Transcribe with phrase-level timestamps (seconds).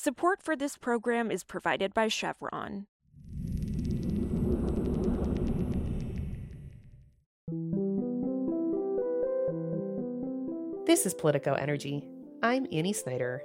[0.00, 2.86] Support for this program is provided by Chevron.
[10.86, 12.04] This is Politico Energy.
[12.44, 13.42] I'm Annie Snider.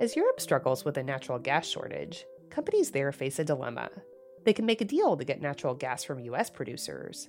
[0.00, 3.90] As Europe struggles with a natural gas shortage, companies there face a dilemma.
[4.46, 7.28] They can make a deal to get natural gas from US producers,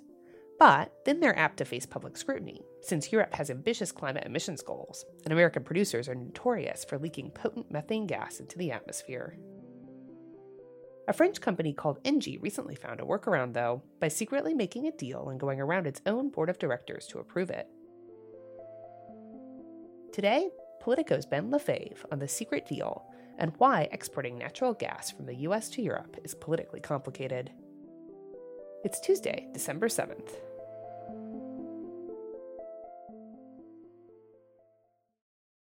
[0.60, 5.06] but then they're apt to face public scrutiny, since Europe has ambitious climate emissions goals,
[5.24, 9.38] and American producers are notorious for leaking potent methane gas into the atmosphere.
[11.08, 15.30] A French company called Engie recently found a workaround, though, by secretly making a deal
[15.30, 17.68] and going around its own board of directors to approve it.
[20.12, 20.50] Today,
[20.82, 23.06] Politico's Ben Lefebvre on the secret deal
[23.38, 27.50] and why exporting natural gas from the US to Europe is politically complicated.
[28.84, 30.49] It's Tuesday, December 7th.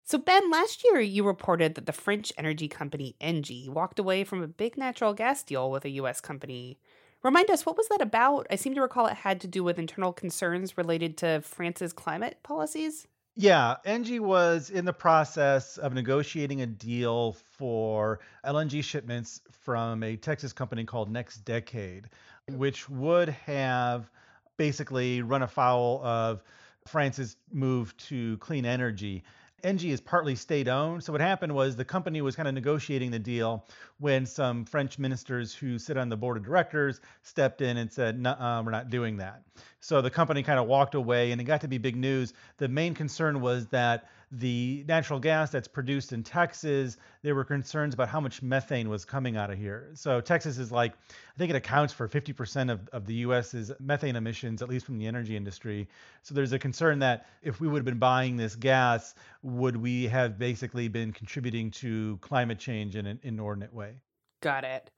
[0.06, 4.42] So, Ben, last year you reported that the French energy company Engie walked away from
[4.42, 6.78] a big natural gas deal with a US company.
[7.22, 8.46] Remind us, what was that about?
[8.50, 12.36] I seem to recall it had to do with internal concerns related to France's climate
[12.42, 13.06] policies.
[13.34, 20.16] Yeah, Engie was in the process of negotiating a deal for LNG shipments from a
[20.16, 22.04] Texas company called NextDecade,
[22.50, 24.10] which would have
[24.58, 26.42] basically run afoul of
[26.86, 29.24] France's move to clean energy.
[29.62, 31.02] Engie is partly state owned.
[31.02, 33.66] So what happened was the company was kind of negotiating the deal
[33.98, 38.20] when some French ministers who sit on the board of directors stepped in and said,
[38.20, 39.42] "No, uh, we're not doing that."
[39.80, 42.34] So the company kind of walked away, and it got to be big news.
[42.58, 47.94] The main concern was that the natural gas that's produced in Texas, there were concerns
[47.94, 49.90] about how much methane was coming out of here.
[49.94, 54.16] So Texas is like, I think it accounts for 50% of, of the US's methane
[54.16, 55.88] emissions, at least from the energy industry.
[56.22, 60.06] So there's a concern that if we would have been buying this gas, would we
[60.08, 64.00] have basically been contributing to climate change in an inordinate way?
[64.40, 64.90] Got it.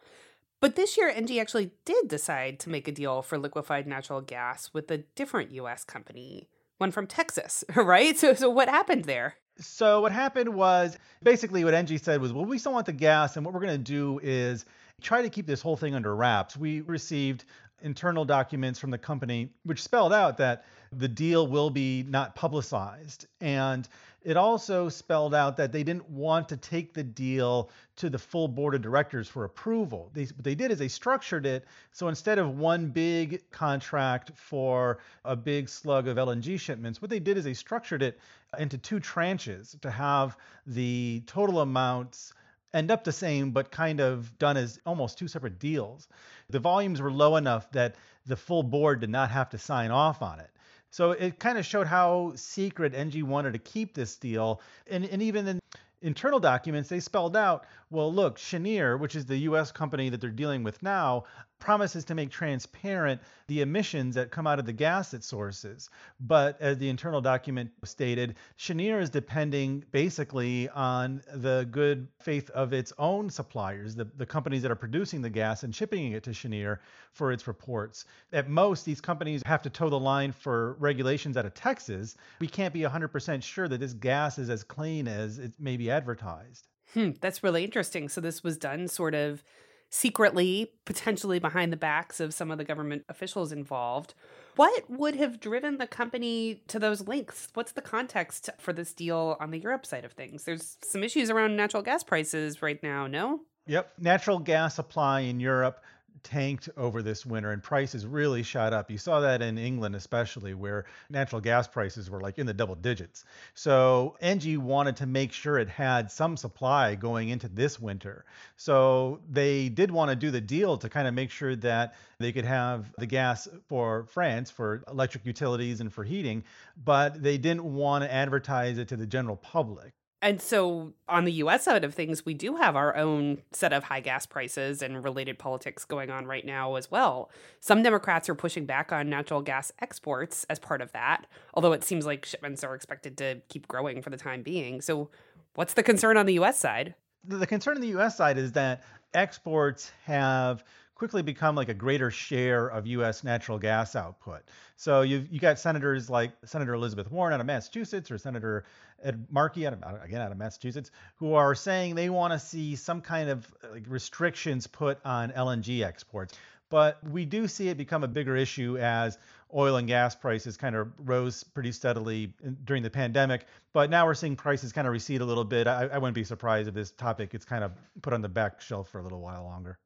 [0.60, 4.70] But this year, Engie actually did decide to make a deal for liquefied natural gas
[4.72, 6.48] with a different US company
[6.78, 8.16] one from Texas, right?
[8.18, 9.34] So, so what happened there?
[9.58, 13.36] So what happened was basically what Engie said was, well, we still want the gas,
[13.36, 14.66] and what we're going to do is
[15.00, 16.56] try to keep this whole thing under wraps.
[16.56, 17.44] We received
[17.82, 23.26] internal documents from the company which spelled out that the deal will be not publicized.
[23.40, 23.88] And
[24.22, 28.48] it also spelled out that they didn't want to take the deal to the full
[28.48, 30.10] board of directors for approval.
[30.14, 34.98] They, what they did is they structured it so instead of one big contract for
[35.24, 38.18] a big slug of LNG shipments, what they did is they structured it
[38.58, 40.36] into two tranches to have
[40.66, 42.32] the total amounts
[42.76, 46.08] end up the same, but kind of done as almost two separate deals.
[46.50, 50.22] The volumes were low enough that the full board did not have to sign off
[50.22, 50.50] on it.
[50.90, 54.60] So it kind of showed how secret Engie wanted to keep this deal.
[54.86, 55.60] And, and even in
[56.02, 60.30] internal documents, they spelled out, well, look, Cheniere, which is the US company that they're
[60.30, 61.24] dealing with now,
[61.58, 65.88] promises to make transparent the emissions that come out of the gas it sources.
[66.20, 72.72] But as the internal document stated, Cheniere is depending basically on the good faith of
[72.72, 76.30] its own suppliers, the, the companies that are producing the gas and shipping it to
[76.30, 76.80] Cheniere
[77.12, 78.04] for its reports.
[78.32, 82.16] At most, these companies have to toe the line for regulations out of Texas.
[82.40, 85.85] We can't be 100% sure that this gas is as clean as it may be
[85.90, 86.68] advertised.
[86.94, 88.08] Hmm, that's really interesting.
[88.08, 89.42] So this was done sort of
[89.90, 94.14] secretly, potentially behind the backs of some of the government officials involved.
[94.56, 97.48] What would have driven the company to those lengths?
[97.54, 100.44] What's the context for this deal on the Europe side of things?
[100.44, 103.40] There's some issues around natural gas prices right now, no?
[103.66, 103.92] Yep.
[103.98, 105.80] Natural gas supply in Europe
[106.22, 108.90] tanked over this winter and prices really shot up.
[108.90, 112.74] You saw that in England, especially, where natural gas prices were like in the double
[112.74, 113.24] digits.
[113.54, 118.24] So Engie wanted to make sure it had some supply going into this winter.
[118.56, 122.32] So they did want to do the deal to kind of make sure that they
[122.32, 126.44] could have the gas for France for electric utilities and for heating,
[126.82, 129.92] but they didn't want to advertise it to the general public.
[130.22, 133.84] And so, on the US side of things, we do have our own set of
[133.84, 137.30] high gas prices and related politics going on right now as well.
[137.60, 141.84] Some Democrats are pushing back on natural gas exports as part of that, although it
[141.84, 144.80] seems like shipments are expected to keep growing for the time being.
[144.80, 145.10] So,
[145.54, 146.94] what's the concern on the US side?
[147.22, 150.64] The concern on the US side is that exports have
[150.96, 153.22] quickly become like a greater share of U.S.
[153.22, 154.42] natural gas output.
[154.76, 158.64] So you've you got senators like Senator Elizabeth Warren out of Massachusetts or Senator
[159.02, 162.74] Ed Markey out of again out of Massachusetts who are saying they want to see
[162.74, 166.34] some kind of like restrictions put on LNG exports.
[166.68, 169.18] But we do see it become a bigger issue as
[169.54, 172.32] oil and gas prices kind of rose pretty steadily
[172.64, 175.68] during the pandemic, but now we're seeing prices kind of recede a little bit.
[175.68, 177.70] I, I wouldn't be surprised if this topic gets kind of
[178.02, 179.78] put on the back shelf for a little while longer.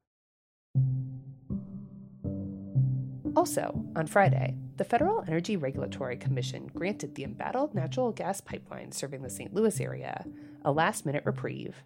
[3.37, 9.23] Also, on Friday, the Federal Energy Regulatory Commission granted the embattled natural gas pipeline serving
[9.23, 9.55] the St.
[9.55, 10.25] Louis area
[10.65, 11.77] a last minute reprieve.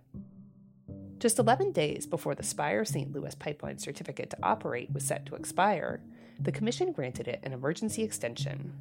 [1.19, 3.12] Just 11 days before the Spire St.
[3.12, 6.00] Louis pipeline certificate to operate was set to expire,
[6.40, 8.72] the Commission granted it an emergency extension.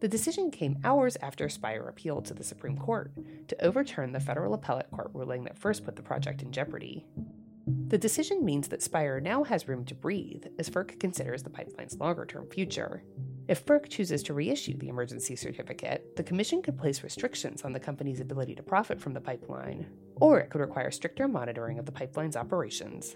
[0.00, 3.12] The decision came hours after Spire appealed to the Supreme Court
[3.48, 7.04] to overturn the federal appellate court ruling that first put the project in jeopardy.
[7.92, 12.00] The decision means that Spire now has room to breathe as FERC considers the pipeline's
[12.00, 13.04] longer term future.
[13.48, 17.78] If FERC chooses to reissue the emergency certificate, the Commission could place restrictions on the
[17.78, 21.92] company's ability to profit from the pipeline, or it could require stricter monitoring of the
[21.92, 23.14] pipeline's operations.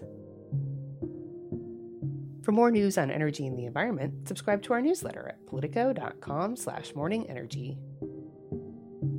[2.43, 6.93] For more news on energy and the environment, subscribe to our newsletter at politico.com slash
[6.93, 7.79] morningenergy.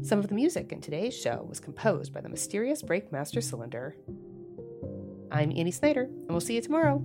[0.02, 3.96] Some of the music in today's show was composed by the mysterious Breakmaster Cylinder.
[5.30, 7.02] I'm Annie Snider, and we'll see you tomorrow.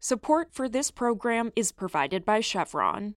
[0.00, 3.14] Support for this program is provided by Chevron.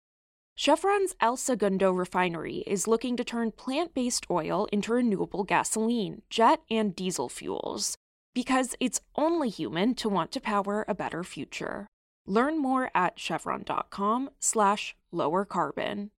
[0.56, 6.62] Chevron's El Segundo refinery is looking to turn plant based oil into renewable gasoline, jet,
[6.70, 7.98] and diesel fuels
[8.34, 11.88] because it's only human to want to power a better future.
[12.28, 16.12] Learn more at chevron.com/slash lower carbon.